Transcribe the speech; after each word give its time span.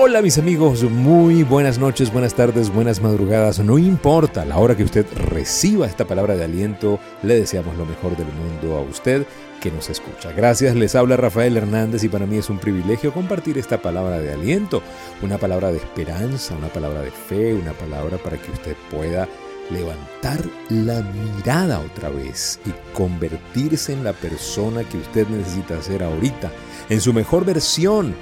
Hola 0.00 0.22
mis 0.22 0.38
amigos, 0.38 0.84
muy 0.84 1.42
buenas 1.42 1.76
noches, 1.76 2.12
buenas 2.12 2.34
tardes, 2.34 2.72
buenas 2.72 3.02
madrugadas. 3.02 3.58
No 3.58 3.78
importa 3.78 4.44
la 4.44 4.58
hora 4.58 4.76
que 4.76 4.84
usted 4.84 5.04
reciba 5.12 5.88
esta 5.88 6.04
palabra 6.04 6.36
de 6.36 6.44
aliento, 6.44 7.00
le 7.24 7.34
deseamos 7.34 7.76
lo 7.76 7.84
mejor 7.84 8.16
del 8.16 8.28
mundo 8.28 8.76
a 8.76 8.80
usted 8.80 9.26
que 9.60 9.72
nos 9.72 9.90
escucha. 9.90 10.30
Gracias, 10.30 10.76
les 10.76 10.94
habla 10.94 11.16
Rafael 11.16 11.56
Hernández 11.56 12.04
y 12.04 12.08
para 12.08 12.26
mí 12.26 12.36
es 12.36 12.48
un 12.48 12.60
privilegio 12.60 13.12
compartir 13.12 13.58
esta 13.58 13.82
palabra 13.82 14.20
de 14.20 14.32
aliento, 14.32 14.82
una 15.20 15.36
palabra 15.36 15.72
de 15.72 15.78
esperanza, 15.78 16.54
una 16.54 16.68
palabra 16.68 17.02
de 17.02 17.10
fe, 17.10 17.54
una 17.54 17.72
palabra 17.72 18.18
para 18.18 18.36
que 18.36 18.52
usted 18.52 18.76
pueda 18.92 19.26
levantar 19.68 20.38
la 20.70 21.02
mirada 21.02 21.80
otra 21.80 22.08
vez 22.08 22.60
y 22.64 22.70
convertirse 22.96 23.94
en 23.94 24.04
la 24.04 24.12
persona 24.12 24.84
que 24.84 24.98
usted 24.98 25.26
necesita 25.26 25.82
ser 25.82 26.04
ahorita, 26.04 26.52
en 26.88 27.00
su 27.00 27.12
mejor 27.12 27.44
versión 27.44 28.14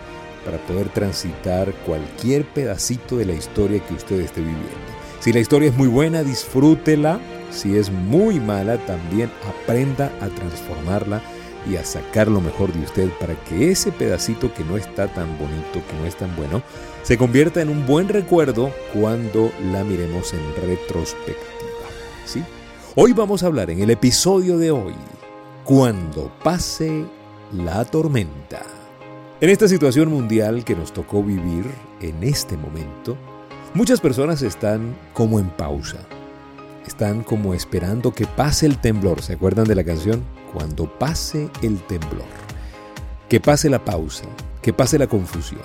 para 0.46 0.58
poder 0.58 0.88
transitar 0.90 1.74
cualquier 1.84 2.44
pedacito 2.44 3.16
de 3.16 3.26
la 3.26 3.32
historia 3.34 3.84
que 3.84 3.94
usted 3.94 4.20
esté 4.20 4.40
viviendo. 4.40 4.62
Si 5.20 5.32
la 5.32 5.40
historia 5.40 5.68
es 5.68 5.76
muy 5.76 5.88
buena, 5.88 6.22
disfrútela. 6.22 7.18
Si 7.50 7.76
es 7.76 7.90
muy 7.90 8.38
mala, 8.38 8.78
también 8.86 9.30
aprenda 9.48 10.12
a 10.20 10.28
transformarla 10.28 11.20
y 11.68 11.76
a 11.76 11.84
sacar 11.84 12.28
lo 12.28 12.40
mejor 12.40 12.72
de 12.72 12.84
usted 12.84 13.10
para 13.18 13.34
que 13.44 13.72
ese 13.72 13.90
pedacito 13.90 14.54
que 14.54 14.62
no 14.62 14.76
está 14.76 15.08
tan 15.08 15.36
bonito, 15.36 15.82
que 15.90 15.96
no 15.98 16.06
es 16.06 16.16
tan 16.16 16.34
bueno, 16.36 16.62
se 17.02 17.18
convierta 17.18 17.60
en 17.60 17.68
un 17.68 17.84
buen 17.84 18.08
recuerdo 18.08 18.72
cuando 18.94 19.50
la 19.72 19.82
miremos 19.82 20.32
en 20.32 20.68
retrospectiva. 20.68 21.36
¿sí? 22.24 22.44
Hoy 22.94 23.12
vamos 23.12 23.42
a 23.42 23.46
hablar 23.46 23.70
en 23.70 23.80
el 23.80 23.90
episodio 23.90 24.58
de 24.58 24.70
hoy, 24.70 24.94
cuando 25.64 26.32
pase 26.44 27.04
la 27.52 27.84
tormenta. 27.84 28.85
En 29.38 29.50
esta 29.50 29.68
situación 29.68 30.08
mundial 30.08 30.64
que 30.64 30.74
nos 30.74 30.94
tocó 30.94 31.22
vivir 31.22 31.66
en 32.00 32.24
este 32.24 32.56
momento, 32.56 33.18
muchas 33.74 34.00
personas 34.00 34.40
están 34.40 34.96
como 35.12 35.38
en 35.38 35.50
pausa. 35.50 35.98
Están 36.86 37.22
como 37.22 37.52
esperando 37.52 38.14
que 38.14 38.26
pase 38.26 38.64
el 38.64 38.78
temblor. 38.78 39.20
¿Se 39.20 39.34
acuerdan 39.34 39.66
de 39.66 39.74
la 39.74 39.84
canción? 39.84 40.24
Cuando 40.54 40.90
pase 40.98 41.50
el 41.60 41.78
temblor. 41.82 42.24
Que 43.28 43.38
pase 43.38 43.68
la 43.68 43.84
pausa. 43.84 44.24
Que 44.62 44.72
pase 44.72 44.98
la 44.98 45.06
confusión. 45.06 45.60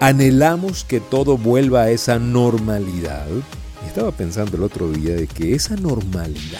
Anhelamos 0.00 0.82
que 0.82 0.98
todo 0.98 1.38
vuelva 1.38 1.82
a 1.82 1.90
esa 1.90 2.18
normalidad. 2.18 3.28
Estaba 3.86 4.10
pensando 4.10 4.56
el 4.56 4.64
otro 4.64 4.90
día 4.90 5.14
de 5.14 5.28
que 5.28 5.54
esa 5.54 5.76
normalidad 5.76 6.58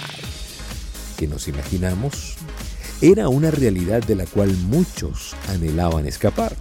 que 1.16 1.26
nos 1.26 1.48
imaginamos 1.48 2.36
era 3.02 3.28
una 3.28 3.50
realidad 3.50 4.00
de 4.04 4.14
la 4.14 4.26
cual 4.26 4.56
muchos 4.68 5.34
anhelaban 5.48 6.06
escapar. 6.06 6.54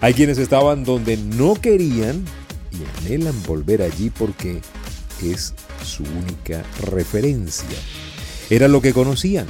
Hay 0.00 0.14
quienes 0.14 0.38
estaban 0.38 0.84
donde 0.84 1.16
no 1.16 1.54
querían 1.54 2.24
y 2.70 3.00
anhelan 3.00 3.34
volver 3.42 3.82
allí 3.82 4.08
porque 4.08 4.60
es 5.20 5.54
su 5.84 6.04
única 6.04 6.62
referencia. 6.82 7.76
Era 8.48 8.68
lo 8.68 8.80
que 8.80 8.92
conocían. 8.92 9.46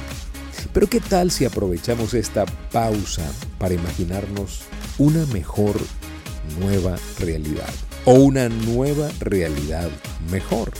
Pero 0.73 0.87
¿qué 0.87 0.99
tal 1.01 1.29
si 1.29 1.45
aprovechamos 1.45 2.15
esta 2.15 2.45
pausa 2.71 3.31
para 3.59 3.75
imaginarnos 3.75 4.61
una 4.97 5.27
mejor 5.27 5.79
nueva 6.59 6.97
realidad? 7.19 7.69
O 8.05 8.13
una 8.13 8.49
nueva 8.49 9.07
realidad 9.19 9.89
mejor. 10.31 10.71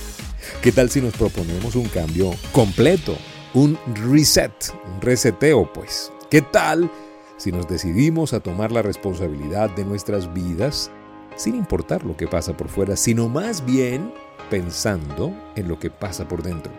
¿Qué 0.64 0.72
tal 0.72 0.90
si 0.90 1.00
nos 1.00 1.14
proponemos 1.14 1.76
un 1.76 1.88
cambio 1.90 2.32
completo? 2.52 3.16
Un 3.54 3.78
reset, 3.96 4.52
un 4.94 5.02
reseteo 5.02 5.72
pues. 5.72 6.12
¿Qué 6.30 6.42
tal 6.42 6.90
si 7.38 7.52
nos 7.52 7.68
decidimos 7.68 8.34
a 8.34 8.40
tomar 8.40 8.72
la 8.72 8.82
responsabilidad 8.82 9.70
de 9.70 9.86
nuestras 9.86 10.34
vidas 10.34 10.92
sin 11.36 11.56
importar 11.56 12.04
lo 12.04 12.16
que 12.18 12.28
pasa 12.28 12.56
por 12.56 12.70
fuera, 12.70 12.96
sino 12.96 13.30
más 13.30 13.66
bien 13.66 14.14
pensando 14.50 15.34
en 15.56 15.68
lo 15.68 15.80
que 15.80 15.90
pasa 15.90 16.28
por 16.28 16.42
dentro? 16.42 16.72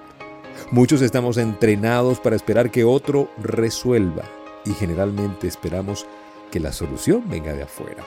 Muchos 0.70 1.02
estamos 1.02 1.36
entrenados 1.36 2.20
para 2.20 2.36
esperar 2.36 2.70
que 2.70 2.84
otro 2.84 3.28
resuelva 3.42 4.24
y 4.64 4.72
generalmente 4.72 5.46
esperamos 5.46 6.06
que 6.50 6.60
la 6.60 6.72
solución 6.72 7.24
venga 7.28 7.52
de 7.52 7.62
afuera. 7.64 8.04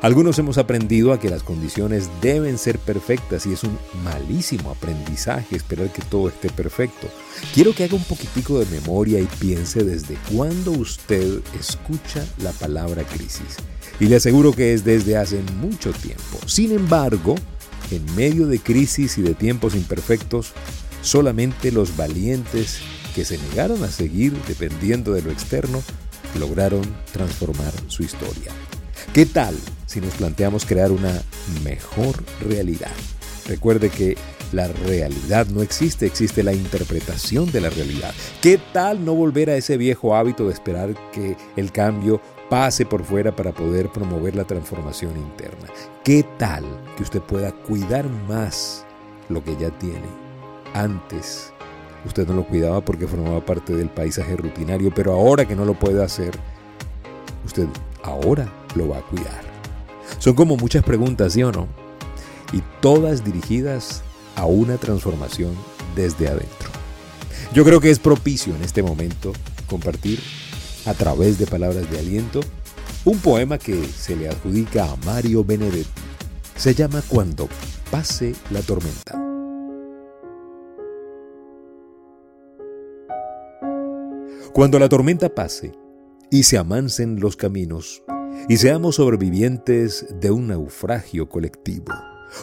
Algunos 0.00 0.38
hemos 0.38 0.58
aprendido 0.58 1.12
a 1.12 1.20
que 1.20 1.28
las 1.28 1.42
condiciones 1.42 2.08
deben 2.20 2.58
ser 2.58 2.78
perfectas 2.78 3.46
y 3.46 3.52
es 3.52 3.62
un 3.62 3.78
malísimo 4.02 4.70
aprendizaje 4.70 5.56
esperar 5.56 5.92
que 5.92 6.02
todo 6.02 6.28
esté 6.28 6.48
perfecto. 6.50 7.08
Quiero 7.54 7.74
que 7.74 7.84
haga 7.84 7.96
un 7.96 8.04
poquitico 8.04 8.58
de 8.58 8.66
memoria 8.66 9.20
y 9.20 9.28
piense 9.38 9.84
desde 9.84 10.16
cuándo 10.32 10.72
usted 10.72 11.40
escucha 11.58 12.24
la 12.38 12.52
palabra 12.52 13.04
crisis. 13.04 13.56
Y 14.00 14.06
le 14.06 14.16
aseguro 14.16 14.52
que 14.52 14.72
es 14.72 14.84
desde 14.84 15.16
hace 15.16 15.40
mucho 15.60 15.92
tiempo. 15.92 16.38
Sin 16.46 16.72
embargo, 16.72 17.34
en 17.90 18.04
medio 18.16 18.46
de 18.46 18.58
crisis 18.58 19.18
y 19.18 19.22
de 19.22 19.34
tiempos 19.34 19.74
imperfectos, 19.74 20.52
solamente 21.02 21.70
los 21.70 21.96
valientes 21.96 22.78
que 23.14 23.24
se 23.24 23.38
negaron 23.38 23.84
a 23.84 23.88
seguir 23.88 24.32
dependiendo 24.48 25.12
de 25.12 25.22
lo 25.22 25.30
externo 25.30 25.82
lograron 26.38 26.82
transformar 27.12 27.72
su 27.88 28.02
historia. 28.02 28.52
¿Qué 29.12 29.26
tal 29.26 29.54
si 29.84 30.00
nos 30.00 30.14
planteamos 30.14 30.64
crear 30.64 30.90
una 30.90 31.12
mejor 31.62 32.24
realidad? 32.40 32.92
Recuerde 33.46 33.90
que 33.90 34.16
la 34.52 34.68
realidad 34.68 35.48
no 35.48 35.60
existe, 35.60 36.06
existe 36.06 36.42
la 36.42 36.54
interpretación 36.54 37.52
de 37.52 37.60
la 37.60 37.68
realidad. 37.68 38.14
¿Qué 38.40 38.58
tal 38.72 39.04
no 39.04 39.12
volver 39.12 39.50
a 39.50 39.56
ese 39.56 39.76
viejo 39.76 40.16
hábito 40.16 40.46
de 40.46 40.54
esperar 40.54 40.94
que 41.12 41.36
el 41.56 41.72
cambio 41.72 42.22
pase 42.48 42.86
por 42.86 43.04
fuera 43.04 43.36
para 43.36 43.52
poder 43.52 43.90
promover 43.90 44.34
la 44.34 44.44
transformación 44.44 45.14
interna? 45.18 45.66
¿Qué 46.02 46.24
tal 46.38 46.64
que 46.96 47.02
usted 47.02 47.20
pueda 47.20 47.52
cuidar 47.52 48.08
más 48.26 48.86
lo 49.28 49.44
que 49.44 49.54
ya 49.58 49.68
tiene? 49.78 50.08
Antes 50.72 51.52
usted 52.06 52.26
no 52.26 52.32
lo 52.32 52.46
cuidaba 52.46 52.82
porque 52.82 53.06
formaba 53.06 53.44
parte 53.44 53.76
del 53.76 53.90
paisaje 53.90 54.36
rutinario, 54.36 54.90
pero 54.94 55.12
ahora 55.12 55.46
que 55.46 55.54
no 55.54 55.66
lo 55.66 55.74
puede 55.74 56.02
hacer, 56.02 56.30
usted 57.44 57.66
ahora 58.02 58.50
lo 58.74 58.88
va 58.88 58.98
a 58.98 59.02
cuidar. 59.02 59.42
Son 60.18 60.34
como 60.34 60.56
muchas 60.56 60.84
preguntas, 60.84 61.32
¿sí 61.32 61.42
o 61.42 61.52
no? 61.52 61.68
Y 62.52 62.62
todas 62.80 63.24
dirigidas 63.24 64.02
a 64.36 64.46
una 64.46 64.76
transformación 64.76 65.54
desde 65.96 66.28
adentro. 66.28 66.70
Yo 67.52 67.64
creo 67.64 67.80
que 67.80 67.90
es 67.90 67.98
propicio 67.98 68.54
en 68.54 68.62
este 68.62 68.82
momento 68.82 69.32
compartir 69.66 70.20
a 70.86 70.94
través 70.94 71.38
de 71.38 71.46
palabras 71.46 71.90
de 71.90 71.98
aliento 71.98 72.40
un 73.04 73.18
poema 73.18 73.58
que 73.58 73.84
se 73.84 74.16
le 74.16 74.28
adjudica 74.28 74.84
a 74.84 74.96
Mario 75.04 75.44
Benedetti. 75.44 75.88
Se 76.56 76.74
llama 76.74 77.02
Cuando 77.08 77.48
pase 77.90 78.34
la 78.50 78.60
tormenta. 78.60 79.18
Cuando 84.52 84.78
la 84.78 84.88
tormenta 84.88 85.34
pase 85.34 85.72
y 86.30 86.42
se 86.44 86.58
amansen 86.58 87.20
los 87.20 87.36
caminos, 87.36 88.02
y 88.48 88.56
seamos 88.56 88.96
sobrevivientes 88.96 90.06
de 90.20 90.30
un 90.30 90.48
naufragio 90.48 91.28
colectivo. 91.28 91.92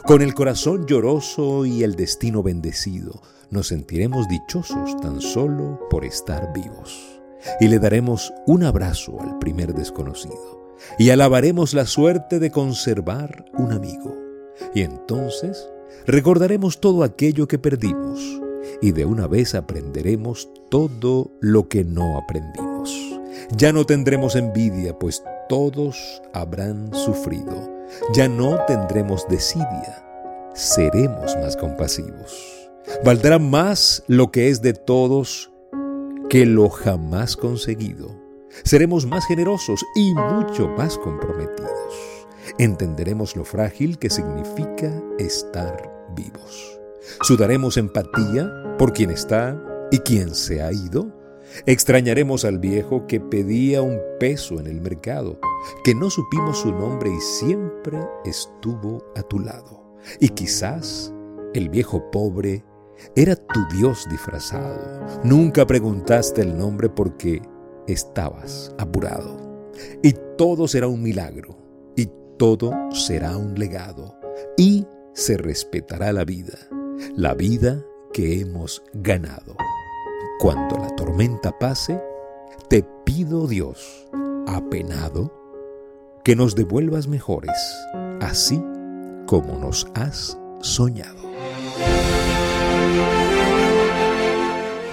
Con 0.05 0.21
el 0.21 0.33
corazón 0.33 0.85
lloroso 0.85 1.65
y 1.65 1.83
el 1.83 1.95
destino 1.95 2.43
bendecido, 2.43 3.21
nos 3.49 3.67
sentiremos 3.67 4.27
dichosos 4.27 4.95
tan 5.01 5.21
solo 5.21 5.79
por 5.89 6.05
estar 6.05 6.53
vivos. 6.53 7.19
Y 7.59 7.67
le 7.67 7.79
daremos 7.79 8.33
un 8.45 8.63
abrazo 8.63 9.19
al 9.19 9.39
primer 9.39 9.73
desconocido. 9.73 10.75
Y 10.97 11.09
alabaremos 11.09 11.73
la 11.73 11.85
suerte 11.85 12.39
de 12.39 12.51
conservar 12.51 13.45
un 13.57 13.71
amigo. 13.71 14.15
Y 14.73 14.81
entonces 14.81 15.69
recordaremos 16.05 16.79
todo 16.79 17.03
aquello 17.03 17.47
que 17.47 17.57
perdimos. 17.59 18.19
Y 18.81 18.91
de 18.91 19.05
una 19.05 19.27
vez 19.27 19.55
aprenderemos 19.55 20.49
todo 20.69 21.31
lo 21.41 21.67
que 21.67 21.83
no 21.83 22.17
aprendimos. 22.17 22.93
Ya 23.57 23.73
no 23.73 23.85
tendremos 23.85 24.35
envidia, 24.35 24.97
pues 24.97 25.23
todos 25.49 26.21
habrán 26.33 26.93
sufrido. 26.93 27.69
Ya 28.13 28.29
no 28.29 28.63
tendremos 28.67 29.27
desidia, 29.27 30.05
seremos 30.53 31.35
más 31.37 31.57
compasivos. 31.57 32.69
Valdrá 33.03 33.39
más 33.39 34.03
lo 34.07 34.31
que 34.31 34.49
es 34.49 34.61
de 34.61 34.73
todos 34.73 35.51
que 36.29 36.45
lo 36.45 36.69
jamás 36.69 37.35
conseguido. 37.35 38.15
Seremos 38.63 39.05
más 39.05 39.25
generosos 39.25 39.83
y 39.95 40.13
mucho 40.13 40.69
más 40.69 40.97
comprometidos. 40.97 42.27
Entenderemos 42.57 43.35
lo 43.35 43.43
frágil 43.43 43.97
que 43.97 44.09
significa 44.09 45.01
estar 45.17 46.07
vivos. 46.15 46.79
Sudaremos 47.21 47.77
empatía 47.77 48.51
por 48.77 48.93
quien 48.93 49.09
está 49.09 49.59
y 49.91 49.99
quien 49.99 50.35
se 50.35 50.61
ha 50.61 50.71
ido 50.71 51.18
Extrañaremos 51.65 52.45
al 52.45 52.59
viejo 52.59 53.07
que 53.07 53.19
pedía 53.19 53.81
un 53.81 53.99
peso 54.19 54.59
en 54.59 54.67
el 54.67 54.81
mercado, 54.81 55.39
que 55.83 55.95
no 55.95 56.09
supimos 56.09 56.59
su 56.59 56.71
nombre 56.71 57.09
y 57.09 57.21
siempre 57.21 57.99
estuvo 58.25 59.03
a 59.15 59.23
tu 59.23 59.39
lado. 59.39 59.95
Y 60.19 60.29
quizás 60.29 61.13
el 61.53 61.69
viejo 61.69 62.09
pobre 62.11 62.63
era 63.15 63.35
tu 63.35 63.59
Dios 63.77 64.05
disfrazado. 64.09 65.05
Nunca 65.23 65.65
preguntaste 65.65 66.41
el 66.41 66.57
nombre 66.57 66.89
porque 66.89 67.41
estabas 67.87 68.73
apurado. 68.77 69.71
Y 70.03 70.13
todo 70.37 70.67
será 70.67 70.87
un 70.87 71.01
milagro. 71.01 71.57
Y 71.95 72.09
todo 72.37 72.71
será 72.91 73.35
un 73.37 73.55
legado 73.55 74.19
y 74.57 74.85
se 75.13 75.37
respetará 75.37 76.13
la 76.13 76.23
vida, 76.23 76.57
la 77.15 77.33
vida 77.33 77.85
que 78.13 78.39
hemos 78.39 78.81
ganado. 78.93 79.55
Cuando 80.39 80.77
la 80.77 80.87
tormenta 80.95 81.51
pase, 81.51 82.01
te 82.69 82.81
pido 83.03 83.45
Dios, 83.45 84.07
apenado, 84.47 85.33
que 86.23 86.33
nos 86.33 86.55
devuelvas 86.55 87.09
mejores, 87.09 87.57
así 88.21 88.63
como 89.25 89.59
nos 89.59 89.85
has 89.95 90.39
soñado. 90.61 91.19